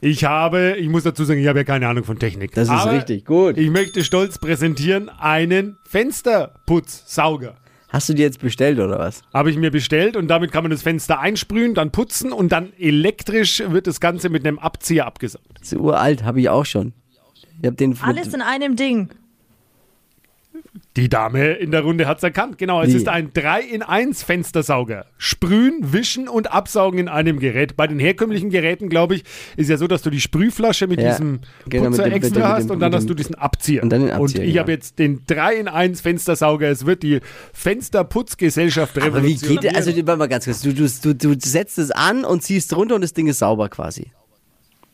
Ich 0.00 0.24
habe, 0.24 0.76
ich 0.78 0.88
muss 0.88 1.02
dazu 1.02 1.24
sagen, 1.24 1.40
ich 1.40 1.48
habe 1.48 1.60
ja 1.60 1.64
keine 1.64 1.88
Ahnung 1.88 2.04
von 2.04 2.18
Technik. 2.18 2.52
Das 2.52 2.68
ist 2.68 2.74
aber 2.74 2.92
richtig, 2.92 3.24
gut. 3.24 3.56
Ich 3.58 3.70
möchte 3.70 4.04
stolz 4.04 4.38
präsentieren 4.38 5.08
einen 5.08 5.76
Fensterputzsauger. 5.88 7.54
Hast 7.88 8.08
du 8.08 8.14
die 8.14 8.22
jetzt 8.22 8.40
bestellt 8.40 8.78
oder 8.78 8.98
was? 8.98 9.22
Habe 9.32 9.50
ich 9.50 9.56
mir 9.56 9.70
bestellt 9.70 10.14
und 10.16 10.28
damit 10.28 10.52
kann 10.52 10.62
man 10.62 10.70
das 10.70 10.82
Fenster 10.82 11.20
einsprühen, 11.20 11.74
dann 11.74 11.90
putzen 11.90 12.32
und 12.32 12.52
dann 12.52 12.72
elektrisch 12.78 13.62
wird 13.66 13.86
das 13.86 14.00
Ganze 14.00 14.28
mit 14.28 14.46
einem 14.46 14.58
Abzieher 14.58 15.06
abgesaugt. 15.06 15.46
Das 15.58 15.72
ist 15.72 15.78
uralt, 15.78 16.22
habe 16.22 16.40
ich 16.40 16.50
auch 16.50 16.66
schon. 16.66 16.92
Ich 17.62 17.66
hab 17.66 17.76
den 17.76 17.98
Alles 18.02 18.34
in 18.34 18.42
einem 18.42 18.76
Ding. 18.76 19.08
Die 20.96 21.08
Dame 21.08 21.52
in 21.52 21.70
der 21.70 21.82
Runde 21.82 22.06
hat 22.06 22.16
es 22.18 22.22
erkannt. 22.24 22.58
Genau, 22.58 22.82
es 22.82 22.92
Wie? 22.92 22.96
ist 22.96 23.08
ein 23.08 23.32
3 23.32 23.60
in 23.62 23.82
1 23.82 24.22
Fenstersauger. 24.24 25.06
Sprühen, 25.16 25.92
wischen 25.92 26.28
und 26.28 26.50
absaugen 26.52 26.98
in 26.98 27.08
einem 27.08 27.38
Gerät. 27.38 27.76
Bei 27.76 27.86
den 27.86 27.98
herkömmlichen 27.98 28.50
Geräten, 28.50 28.88
glaube 28.88 29.14
ich, 29.16 29.24
ist 29.56 29.70
ja 29.70 29.76
so, 29.76 29.86
dass 29.86 30.02
du 30.02 30.10
die 30.10 30.20
Sprühflasche 30.20 30.86
mit 30.88 31.00
Ja, 31.00 31.10
diesem 31.10 31.40
genau, 31.68 31.90
Putzer 31.90 32.04
dem- 32.04 32.12
mit 32.14 32.22
dem- 32.22 32.26
extra 32.26 32.40
mit 32.40 32.48
hast 32.48 32.64
dem- 32.64 32.70
und 32.72 32.80
dann 32.80 32.92
hast 32.94 33.04
dem- 33.04 33.08
du 33.08 33.14
diesen 33.14 33.34
Abzieher. 33.36 33.82
und 33.82 33.90
dann 33.90 34.00
den 34.02 34.10
Abzieher, 34.10 34.44
ich 34.44 34.54
ja. 34.54 34.62
habe 34.62 34.72
jetzt 34.72 34.98
den 34.98 35.22
3 35.26 35.54
in 35.54 35.68
1 35.68 36.00
Fenstersauger. 36.00 36.68
Es 36.68 36.84
wird 36.84 37.02
die 37.02 37.20
Fensterputzgesellschaft 37.52 38.96
Aber 38.96 39.06
wie 39.06 39.16
revolutionieren. 39.18 39.60
geht 39.62 39.70
der, 39.72 39.76
also 39.76 39.90
warte 40.06 40.16
mal 40.18 40.28
ganz 40.28 40.44
kurz, 40.44 40.60
du, 40.62 40.72
du, 40.74 40.86
du, 40.86 41.14
du 41.14 41.36
setzt 41.40 41.78
es 41.78 41.90
an 41.90 42.24
und 42.24 42.42
ziehst 42.42 42.74
runter 42.76 42.94
und 42.94 43.00
das 43.02 43.12
Ding 43.12 43.26
ist 43.28 43.38
sauber 43.38 43.68
quasi. 43.68 44.10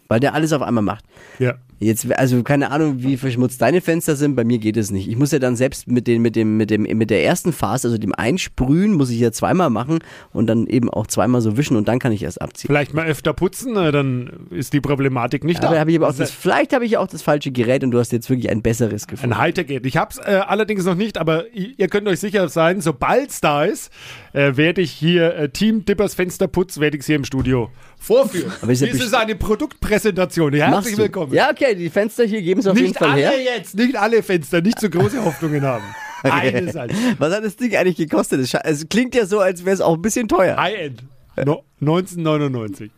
Weil 0.08 0.20
der 0.20 0.34
alles 0.34 0.52
auf 0.52 0.62
einmal 0.62 0.84
macht. 0.84 1.04
ja. 1.38 1.54
Jetzt, 1.80 2.10
also 2.16 2.42
keine 2.42 2.70
Ahnung, 2.70 3.02
wie 3.02 3.16
verschmutzt 3.16 3.60
deine 3.60 3.80
Fenster 3.80 4.16
sind, 4.16 4.36
bei 4.36 4.44
mir 4.44 4.58
geht 4.58 4.76
es 4.76 4.90
nicht. 4.90 5.08
Ich 5.08 5.16
muss 5.16 5.32
ja 5.32 5.38
dann 5.38 5.56
selbst 5.56 5.88
mit, 5.88 6.06
den, 6.06 6.22
mit, 6.22 6.36
dem, 6.36 6.56
mit, 6.56 6.70
dem, 6.70 6.82
mit 6.82 7.10
der 7.10 7.24
ersten 7.24 7.52
Phase, 7.52 7.88
also 7.88 7.98
dem 7.98 8.14
Einsprühen, 8.14 8.92
muss 8.94 9.10
ich 9.10 9.18
ja 9.18 9.32
zweimal 9.32 9.70
machen 9.70 9.98
und 10.32 10.46
dann 10.46 10.66
eben 10.66 10.88
auch 10.88 11.06
zweimal 11.06 11.40
so 11.40 11.56
wischen 11.56 11.76
und 11.76 11.88
dann 11.88 11.98
kann 11.98 12.12
ich 12.12 12.22
erst 12.22 12.40
abziehen. 12.40 12.68
Vielleicht 12.68 12.94
mal 12.94 13.06
öfter 13.06 13.32
putzen, 13.32 13.76
äh, 13.76 13.90
dann 13.92 14.46
ist 14.50 14.72
die 14.72 14.80
Problematik 14.80 15.42
nicht 15.44 15.64
Aber 15.64 15.74
da. 15.74 15.80
habe 15.80 15.90
ich 15.90 15.96
aber 15.96 16.08
auch 16.08 16.14
Das 16.14 16.30
vielleicht 16.30 16.72
habe 16.72 16.84
ich 16.84 16.96
auch 16.96 17.08
das 17.08 17.22
falsche 17.22 17.50
Gerät 17.50 17.82
und 17.82 17.90
du 17.90 17.98
hast 17.98 18.12
jetzt 18.12 18.30
wirklich 18.30 18.50
ein 18.50 18.62
besseres 18.62 19.06
gefunden. 19.06 19.34
Ein 19.34 19.38
Hightech-Gerät. 19.40 19.84
Ich 19.84 19.96
habe 19.96 20.10
es 20.12 20.18
äh, 20.18 20.40
allerdings 20.46 20.84
noch 20.84 20.94
nicht, 20.94 21.18
aber 21.18 21.44
ihr 21.52 21.88
könnt 21.88 22.06
euch 22.06 22.20
sicher 22.20 22.48
sein, 22.48 22.80
sobald 22.80 23.30
es 23.30 23.40
da 23.40 23.64
ist, 23.64 23.90
äh, 24.32 24.56
werde 24.56 24.80
ich 24.80 24.92
hier 24.92 25.34
äh, 25.34 25.48
Team 25.48 25.84
Dippers 25.84 26.14
Fensterputz, 26.14 26.78
werde 26.78 26.96
ich 26.96 27.00
es 27.00 27.06
hier 27.06 27.16
im 27.16 27.24
Studio 27.24 27.70
vorführen. 27.98 28.52
Aber 28.60 28.72
ist 28.72 28.80
ja 28.80 28.86
Dies 28.86 29.02
ist 29.02 29.14
eine 29.14 29.34
Produktpräsentation. 29.34 30.52
Herzlich 30.52 30.96
willkommen. 30.98 31.32
Ja, 31.32 31.50
okay, 31.50 31.63
die 31.72 31.88
Fenster 31.88 32.24
hier 32.24 32.42
geben 32.42 32.60
es 32.60 32.66
auf 32.66 32.76
jeden 32.76 32.88
nicht 32.88 32.98
Fall 32.98 33.12
alle 33.12 33.20
her. 33.22 33.56
jetzt, 33.56 33.74
nicht 33.74 33.96
alle 33.96 34.22
Fenster, 34.22 34.60
nicht 34.60 34.78
so 34.78 34.90
große 34.90 35.24
Hoffnungen 35.24 35.62
haben. 35.62 35.84
Halt. 36.24 36.92
Was 37.18 37.34
hat 37.34 37.44
das 37.44 37.56
Ding 37.56 37.76
eigentlich 37.76 37.96
gekostet? 37.96 38.40
Es 38.40 38.54
Es 38.54 38.88
klingt 38.88 39.14
ja 39.14 39.26
so, 39.26 39.40
als 39.40 39.64
wäre 39.64 39.74
es 39.74 39.80
auch 39.82 39.94
ein 39.94 40.02
bisschen 40.02 40.26
teuer. 40.26 40.56
High-End. 40.56 41.02
No, 41.44 41.64
1999. 41.80 42.90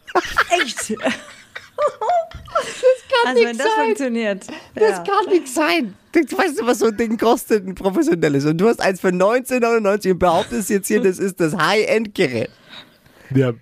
Echt? 0.63 0.95
also 3.27 3.45
wenn 3.45 3.59
das 3.59 3.69
funktioniert. 3.69 4.47
Das 4.75 4.91
ja. 4.91 5.05
kann 5.05 5.33
nicht 5.33 5.49
sein. 5.49 5.95
Du 6.13 6.21
weißt 6.39 6.61
du, 6.61 6.67
was 6.67 6.79
so 6.79 6.87
ein 6.87 6.97
Ding 6.97 7.19
kostet, 7.19 7.67
ein 7.67 7.75
professionelles. 7.75 8.45
Und 8.45 8.59
du 8.59 8.69
hast 8.69 8.81
eins 8.81 9.01
für 9.01 9.09
1999 9.09 10.13
und 10.13 10.19
behauptest 10.19 10.71
jetzt 10.71 10.89
hier, 10.89 11.03
das 11.03 11.19
ist 11.19 11.41
das 11.41 11.57
High-End-Gerät. 11.57 12.51
Ja, 13.35 13.53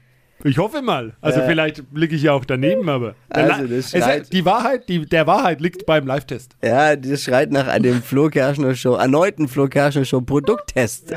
ich 0.45 0.59
hoffe 0.59 0.83
mal. 0.83 1.15
Also 1.21 1.41
vielleicht 1.41 1.83
liege 1.95 2.15
ich 2.15 2.23
ja 2.23 2.33
auch 2.33 2.45
daneben, 2.45 2.89
aber 2.89 3.15
Also, 3.31 3.63
das 3.67 3.71
es, 3.71 3.91
schreit- 3.91 4.33
die 4.33 4.45
Wahrheit, 4.45 4.89
die, 4.89 5.05
der 5.07 5.27
Wahrheit 5.27 5.61
liegt 5.61 5.87
beim 5.87 6.07
Live-Test. 6.07 6.55
Ja, 6.63 6.95
das 6.97 7.23
schreit 7.23 7.51
nach 7.51 7.67
einem 7.67 8.03
Flo 8.03 8.29
Kerschner 8.29 8.75
Show, 8.75 8.95
erneuten 8.95 9.49
Flo 9.49 9.67
Kerschner 9.69 10.05
Show 10.05 10.21
Produkttest, 10.21 11.13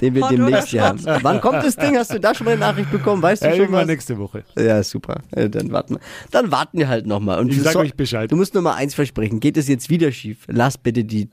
den 0.00 0.14
wir 0.14 0.28
demnächst 0.28 0.68
hier 0.68 0.82
haben. 0.84 1.00
Wann 1.22 1.40
kommt 1.40 1.64
das 1.64 1.76
Ding? 1.76 1.96
Hast 1.96 2.12
du 2.14 2.20
da 2.20 2.34
schon 2.34 2.44
mal 2.44 2.52
eine 2.52 2.60
Nachricht 2.60 2.90
bekommen? 2.92 3.22
Weißt 3.22 3.42
du 3.42 3.46
Ja, 3.46 3.52
schon 3.52 3.60
irgendwann 3.62 3.82
was? 3.82 3.88
nächste 3.88 4.18
Woche. 4.18 4.44
Ja, 4.58 4.82
super. 4.82 5.22
Äh, 5.32 5.48
Dann 5.48 5.72
warten 5.72 5.94
wir. 5.94 6.00
Dann 6.30 6.50
warten 6.52 6.78
wir 6.78 6.88
halt 6.88 7.06
nochmal. 7.06 7.38
Und 7.40 7.48
Ich 7.50 7.56
du 7.58 7.62
sag 7.64 7.72
soll- 7.72 7.84
euch 7.86 7.94
Bescheid. 7.94 8.30
Du 8.30 8.36
musst 8.36 8.54
nur 8.54 8.62
mal 8.62 8.74
eins 8.74 8.94
versprechen. 8.94 9.40
Geht 9.40 9.56
es 9.56 9.68
jetzt 9.68 9.88
wieder 9.90 10.12
schief? 10.12 10.38
Lass 10.48 10.76
bitte 10.78 11.04
die 11.04 11.28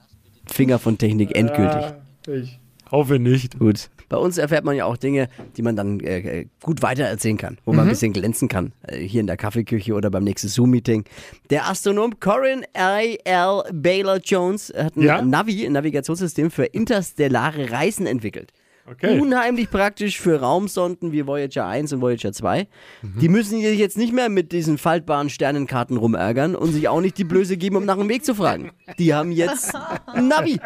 Finger 0.46 0.80
von 0.80 0.98
Technik 0.98 1.36
endgültig. 1.36 1.94
Ich 2.28 2.60
hoffe 2.92 3.20
nicht. 3.20 3.60
Gut. 3.60 3.90
Bei 4.10 4.18
uns 4.18 4.38
erfährt 4.38 4.64
man 4.66 4.76
ja 4.76 4.86
auch 4.86 4.98
Dinge, 4.98 5.30
die 5.58 5.62
man 5.62 5.76
dann 5.76 6.00
äh, 6.00 6.46
gut 6.62 6.82
weitererzählen 6.82 7.38
kann, 7.38 7.58
wo 7.66 7.72
Mhm. 7.72 7.78
man 7.78 7.86
ein 7.88 7.90
bisschen 7.90 8.14
glänzen 8.14 8.48
kann. 8.48 8.72
Äh, 8.88 8.98
hier 8.98 9.22
in 9.22 9.28
der 9.28 9.38
Kaffeeküche 9.38 9.94
oder 9.94 10.10
beim 10.12 10.24
nächsten 10.24 10.48
Zoom-Meeting. 10.48 11.06
Der 11.50 11.70
Astronom 11.70 12.20
Corin 12.20 12.64
I.L. 12.78 13.64
Baylor 13.74 14.18
Jones 14.18 14.74
hat 14.76 14.96
ein 14.96 15.02
Ja? 15.04 15.22
Navi, 15.22 15.66
ein 15.66 15.74
Navigationssystem 15.74 16.52
für 16.52 16.66
interstellare 16.66 17.72
Reisen 17.72 18.06
entwickelt. 18.08 18.52
Okay. 18.86 19.18
Unheimlich 19.18 19.70
praktisch 19.72 20.20
für 20.20 20.42
Raumsonden 20.42 21.14
wie 21.14 21.26
Voyager 21.26 21.66
1 21.68 21.94
und 21.94 22.02
Voyager 22.02 22.34
2. 22.34 22.68
Mhm. 23.02 23.20
Die 23.22 23.30
müssen 23.30 23.62
sich 23.62 23.80
jetzt 23.80 23.96
nicht 23.98 24.12
mehr 24.12 24.28
mit 24.28 24.52
diesen 24.52 24.78
faltbaren 24.78 25.30
Sternenkarten 25.30 25.96
rumärgern 25.96 26.54
und 26.54 26.74
sich 26.74 26.90
auch 26.90 27.00
nicht 27.00 27.18
die 27.18 27.24
Blöße 27.24 27.56
geben, 27.56 27.78
um 27.78 27.86
nach 27.86 27.96
dem 27.98 28.10
Weg 28.10 28.26
zu 28.26 28.36
fragen. 28.36 28.72
Die 29.00 29.14
haben 29.14 29.32
jetzt 29.32 29.72
ein 30.08 30.28
Navi. 30.28 30.60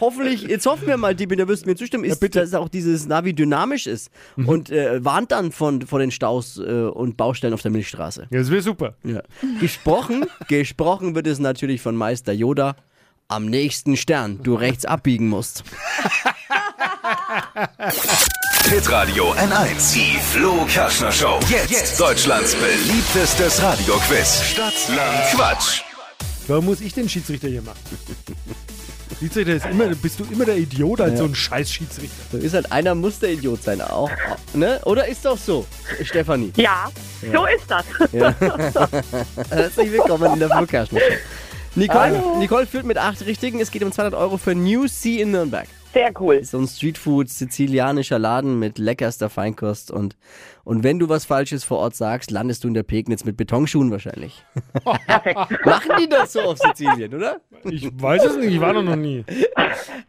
Hoffentlich, 0.00 0.42
jetzt 0.42 0.66
hoffen 0.66 0.86
wir 0.86 0.96
mal, 0.96 1.14
Dibi, 1.14 1.36
da 1.36 1.48
wirst 1.48 1.64
du 1.64 1.70
mir 1.70 1.76
zustimmen, 1.76 2.04
ist, 2.04 2.20
bitte. 2.20 2.40
dass 2.40 2.54
auch 2.54 2.68
dieses 2.68 3.06
Navi 3.06 3.34
dynamisch 3.34 3.86
ist 3.86 4.10
und 4.36 4.70
äh, 4.70 5.04
warnt 5.04 5.32
dann 5.32 5.52
von, 5.52 5.82
vor 5.82 5.98
den 5.98 6.10
Staus 6.10 6.58
äh, 6.58 6.62
und 6.62 7.16
Baustellen 7.16 7.54
auf 7.54 7.62
der 7.62 7.70
Milchstraße. 7.70 8.28
Ja, 8.30 8.38
das 8.38 8.50
wäre 8.50 8.62
super. 8.62 8.94
Ja. 9.04 9.22
Gesprochen, 9.60 10.26
gesprochen 10.48 11.14
wird 11.14 11.26
es 11.26 11.38
natürlich 11.38 11.80
von 11.80 11.96
Meister 11.96 12.32
Yoda. 12.32 12.76
Am 13.30 13.44
nächsten 13.46 13.96
Stern, 13.98 14.40
du 14.42 14.54
rechts 14.54 14.86
abbiegen 14.86 15.28
musst. 15.28 15.62
Hitradio 18.70 19.32
N1. 19.32 19.94
Die 19.94 20.18
Flo 20.18 20.66
Kerschner 20.66 21.10
Show. 21.10 21.40
Jetzt, 21.48 21.98
Deutschlands 21.98 22.54
beliebtestes 22.54 23.62
Radioquiz. 23.62 24.42
Stadt, 24.42 24.74
Land, 24.94 25.30
Quatsch. 25.32 25.82
Warum 26.48 26.66
muss 26.66 26.80
ich 26.80 26.92
den 26.92 27.08
Schiedsrichter 27.08 27.48
hier 27.48 27.62
machen? 27.62 27.78
Schiedsrichter 29.18 29.54
ist 29.54 29.66
immer, 29.66 29.86
bist 29.96 30.20
du 30.20 30.24
immer 30.30 30.44
der 30.44 30.56
Idiot 30.56 31.00
als 31.00 31.18
so 31.18 31.24
ein 31.24 31.34
scheiß 31.34 31.72
Schiedsrichter. 31.72 32.22
So 32.30 32.38
ist 32.38 32.54
halt 32.54 32.70
einer 32.70 32.94
muss 32.94 33.18
der 33.18 33.32
Idiot 33.32 33.60
sein 33.62 33.80
auch, 33.80 34.10
ne? 34.54 34.80
Oder 34.84 35.08
ist 35.08 35.24
doch 35.24 35.36
so, 35.36 35.66
Stefanie? 36.04 36.52
Ja, 36.56 36.88
so 37.32 37.44
ist 37.46 37.68
das. 37.68 37.84
Herzlich 39.50 39.90
willkommen 39.90 40.34
in 40.34 40.38
der 40.38 40.50
Flugkasten. 40.50 40.98
Nicole, 41.74 42.38
Nicole 42.38 42.66
führt 42.66 42.86
mit 42.86 42.96
acht 42.96 43.26
Richtigen. 43.26 43.60
Es 43.60 43.72
geht 43.72 43.82
um 43.82 43.90
200 43.90 44.14
Euro 44.14 44.38
für 44.38 44.54
New 44.54 44.86
Sea 44.86 45.22
in 45.22 45.32
Nürnberg. 45.32 45.66
Sehr 45.92 46.12
cool. 46.20 46.44
So 46.44 46.58
ein 46.58 46.68
Streetfood, 46.68 47.28
sizilianischer 47.28 48.18
Laden 48.18 48.58
mit 48.58 48.78
leckerster 48.78 49.30
Feinkost 49.30 49.90
und, 49.90 50.16
und 50.68 50.84
wenn 50.84 50.98
du 50.98 51.08
was 51.08 51.24
Falsches 51.24 51.64
vor 51.64 51.78
Ort 51.78 51.94
sagst, 51.96 52.30
landest 52.30 52.62
du 52.62 52.68
in 52.68 52.74
der 52.74 52.82
Pegnitz 52.82 53.24
mit 53.24 53.38
Betonschuhen 53.38 53.90
wahrscheinlich. 53.90 54.44
Machen 54.84 55.92
die 55.98 56.06
das 56.10 56.34
so 56.34 56.42
auf 56.42 56.58
Sizilien, 56.58 57.14
oder? 57.14 57.40
Ich 57.64 57.88
weiß 57.90 58.22
es 58.26 58.36
nicht, 58.36 58.52
ich 58.52 58.60
war 58.60 58.74
da 58.74 58.82
noch 58.82 58.94
nie. 58.94 59.24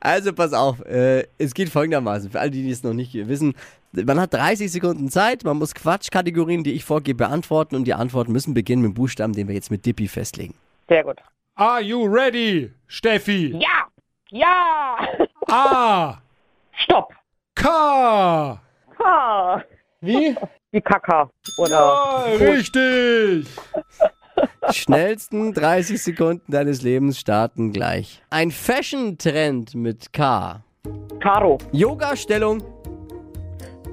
Also 0.01 0.33
pass 0.33 0.51
auf, 0.51 0.81
äh, 0.81 1.25
es 1.37 1.53
geht 1.53 1.69
folgendermaßen, 1.69 2.31
für 2.31 2.41
alle, 2.41 2.51
die 2.51 2.69
es 2.69 2.83
noch 2.83 2.91
nicht 2.91 3.13
wissen, 3.13 3.53
man 3.93 4.19
hat 4.19 4.33
30 4.33 4.69
Sekunden 4.69 5.09
Zeit, 5.09 5.45
man 5.45 5.55
muss 5.55 5.73
Quatschkategorien, 5.73 6.65
die 6.65 6.73
ich 6.73 6.83
vorgebe, 6.83 7.19
beantworten 7.19 7.77
und 7.77 7.85
die 7.85 7.93
Antworten 7.93 8.33
müssen 8.33 8.53
beginnen 8.53 8.81
mit 8.81 8.91
dem 8.91 8.95
Buchstaben, 8.95 9.31
den 9.31 9.47
wir 9.47 9.55
jetzt 9.55 9.71
mit 9.71 9.85
Dippy 9.85 10.09
festlegen. 10.09 10.55
Sehr 10.89 11.05
gut. 11.05 11.19
Are 11.55 11.81
you 11.81 12.03
ready, 12.03 12.69
Steffi? 12.87 13.57
Ja! 13.57 13.87
Ja! 14.29 14.97
A, 15.47 16.21
Stopp! 16.73 17.13
K. 17.55 18.61
Ha. 18.99 19.63
Wie? 20.01 20.35
Wie 20.71 20.81
Kaka. 20.81 21.29
Oder 21.57 21.69
Ja, 21.69 22.23
richtig. 22.39 23.47
Schnellsten 24.71 25.53
30 25.53 26.01
Sekunden 26.01 26.51
deines 26.51 26.81
Lebens 26.81 27.19
starten 27.19 27.73
gleich. 27.73 28.21
Ein 28.29 28.51
Fashion-Trend 28.51 29.75
mit 29.75 30.13
K. 30.13 30.61
Karo. 31.19 31.57
Yoga-Stellung 31.71 32.61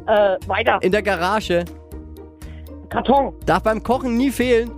Äh, 0.07 0.37
weiter. 0.47 0.79
in 0.83 0.93
der 0.93 1.03
Garage. 1.03 1.65
Karton. 2.91 3.35
Darf 3.45 3.65
beim 3.65 3.83
Kochen 3.83 4.17
nie 4.17 4.31
fehlen. 4.31 4.71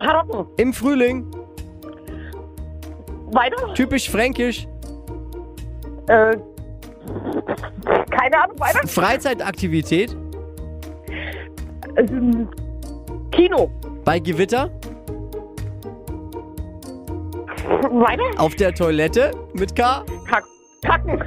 Karotten. 0.00 0.46
Im 0.56 0.72
Frühling. 0.72 1.30
Weiter. 3.32 3.72
Typisch 3.74 4.10
fränkisch. 4.10 4.66
Äh, 6.08 6.36
keine 8.10 8.42
Ahnung. 8.42 8.58
Weiter. 8.58 8.86
Freizeitaktivität. 8.86 10.16
Ähm, 11.96 12.48
Kino. 13.30 13.70
Bei 14.04 14.18
Gewitter. 14.18 14.70
Weiter. 17.90 18.40
Auf 18.40 18.54
der 18.56 18.74
Toilette 18.74 19.32
mit 19.54 19.74
K. 19.76 20.04
Kack. 20.28 20.44
Kacken. 20.84 21.22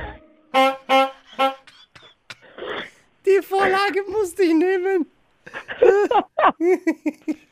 Die 3.26 3.42
Vorlage 3.42 4.04
musste 4.12 4.44
ich 4.44 4.54
nehmen. 4.54 5.08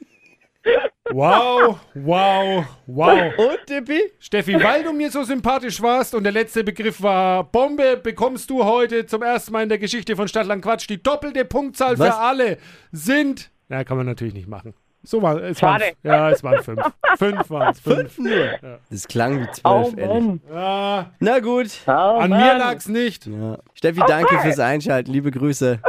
Wow, 1.11 1.77
wow, 1.93 2.65
wow. 2.87 3.37
Und, 3.37 3.69
Dippi? 3.69 3.99
Steffi, 4.19 4.53
weil 4.63 4.83
du 4.83 4.93
mir 4.93 5.11
so 5.11 5.23
sympathisch 5.23 5.81
warst 5.81 6.15
und 6.15 6.23
der 6.23 6.31
letzte 6.31 6.63
Begriff 6.63 7.01
war 7.03 7.43
Bombe, 7.43 7.97
bekommst 7.97 8.49
du 8.49 8.63
heute 8.63 9.05
zum 9.05 9.21
ersten 9.21 9.51
Mal 9.51 9.63
in 9.63 9.69
der 9.69 9.77
Geschichte 9.79 10.15
von 10.15 10.27
Stadtland 10.27 10.63
Quatsch 10.63 10.87
die 10.89 11.01
doppelte 11.03 11.45
Punktzahl 11.45 11.99
Was? 11.99 12.07
für 12.07 12.15
alle 12.15 12.57
sind. 12.91 13.51
Na, 13.67 13.83
kann 13.83 13.97
man 13.97 14.05
natürlich 14.05 14.33
nicht 14.33 14.47
machen. 14.47 14.73
So 15.05 15.21
war 15.21 15.35
es. 15.43 15.61
Waren, 15.61 15.81
Schade. 15.81 15.93
ja, 16.03 16.29
es 16.29 16.41
waren 16.43 16.63
fünf. 16.63 16.81
Fünf 17.17 17.49
waren 17.49 17.71
es. 17.73 17.79
Fünf. 17.81 18.13
Fünf 18.13 18.17
nur. 18.19 18.79
Das 18.89 19.05
klang 19.07 19.41
wie 19.41 19.47
Oh 19.65 19.83
zwölf, 19.83 19.97
ehrlich. 19.97 20.23
Mann. 20.23 20.41
Ja, 20.49 21.11
Na 21.19 21.39
gut. 21.39 21.67
Oh, 21.85 21.91
an 21.91 22.29
Mann. 22.29 22.39
mir 22.39 22.57
lag's 22.57 22.87
nicht. 22.87 23.27
Ja. 23.27 23.57
Steffi, 23.73 24.01
danke 24.07 24.39
fürs 24.39 24.59
Einschalten. 24.59 25.11
Liebe 25.11 25.29
Grüße. 25.31 25.79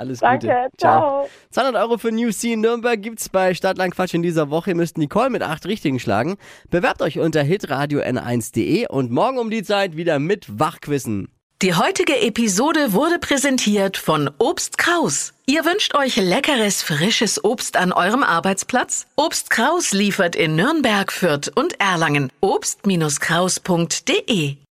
Alles 0.00 0.20
Gute. 0.20 0.46
Danke. 0.46 0.70
Ciao. 0.78 1.28
200 1.50 1.82
Euro 1.82 1.98
für 1.98 2.10
New 2.10 2.32
C 2.32 2.54
in 2.54 2.62
Nürnberg 2.62 3.02
gibt's 3.02 3.28
bei 3.28 3.52
Stadtland 3.52 3.94
Quatsch 3.94 4.14
in 4.14 4.22
dieser 4.22 4.48
Woche. 4.48 4.70
Ihr 4.70 4.76
müsst 4.76 4.96
Nicole 4.96 5.28
mit 5.28 5.42
acht 5.42 5.66
Richtigen 5.66 6.00
schlagen. 6.00 6.38
Bewerbt 6.70 7.02
euch 7.02 7.18
unter 7.18 7.42
hitradio 7.42 8.00
n1.de 8.00 8.88
und 8.88 9.10
morgen 9.10 9.38
um 9.38 9.50
die 9.50 9.62
Zeit 9.62 9.96
wieder 9.96 10.18
mit 10.18 10.58
Wachquissen. 10.58 11.28
Die 11.60 11.74
heutige 11.74 12.18
Episode 12.22 12.94
wurde 12.94 13.18
präsentiert 13.18 13.98
von 13.98 14.30
Obst 14.38 14.78
Kraus. 14.78 15.34
Ihr 15.44 15.66
wünscht 15.66 15.94
euch 15.94 16.16
leckeres, 16.16 16.82
frisches 16.82 17.44
Obst 17.44 17.76
an 17.76 17.92
eurem 17.92 18.22
Arbeitsplatz? 18.22 19.06
Obst 19.16 19.50
Kraus 19.50 19.92
liefert 19.92 20.34
in 20.34 20.56
Nürnberg, 20.56 21.12
Fürth 21.12 21.52
und 21.54 21.78
Erlangen. 21.78 22.32
Obst-Kraus.de 22.40 24.56